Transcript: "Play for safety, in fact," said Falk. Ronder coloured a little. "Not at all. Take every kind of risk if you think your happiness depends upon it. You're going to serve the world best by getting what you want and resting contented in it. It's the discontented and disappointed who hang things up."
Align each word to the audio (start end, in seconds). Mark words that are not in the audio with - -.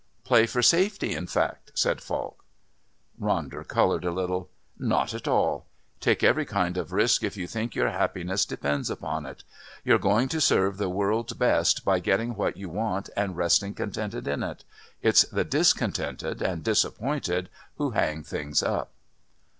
"Play 0.23 0.47
for 0.47 0.63
safety, 0.63 1.13
in 1.13 1.27
fact," 1.27 1.73
said 1.75 2.01
Falk. 2.01 2.43
Ronder 3.21 3.63
coloured 3.67 4.03
a 4.03 4.09
little. 4.09 4.49
"Not 4.79 5.13
at 5.13 5.27
all. 5.27 5.67
Take 5.99 6.23
every 6.23 6.43
kind 6.43 6.75
of 6.75 6.91
risk 6.91 7.21
if 7.23 7.37
you 7.37 7.45
think 7.45 7.75
your 7.75 7.91
happiness 7.91 8.43
depends 8.43 8.89
upon 8.89 9.27
it. 9.27 9.43
You're 9.85 9.99
going 9.99 10.27
to 10.29 10.41
serve 10.41 10.77
the 10.79 10.89
world 10.89 11.37
best 11.37 11.85
by 11.85 11.99
getting 11.99 12.33
what 12.35 12.57
you 12.57 12.67
want 12.67 13.11
and 13.15 13.37
resting 13.37 13.75
contented 13.75 14.27
in 14.27 14.41
it. 14.41 14.63
It's 15.03 15.21
the 15.25 15.43
discontented 15.43 16.41
and 16.41 16.63
disappointed 16.63 17.49
who 17.77 17.91
hang 17.91 18.23
things 18.23 18.63
up." 18.63 18.93